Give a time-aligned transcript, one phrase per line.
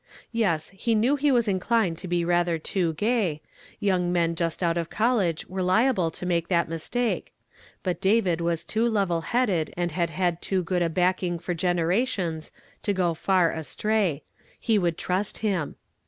[0.31, 3.39] Yes, he knew he was inclined to be rather too gay;'
[3.79, 7.31] young men just out of college were liable to make that mistake,
[7.83, 12.51] but David was too level headed and had had too good a backing for generations,
[12.81, 14.23] to go far astray;
[14.59, 15.75] he would trust him.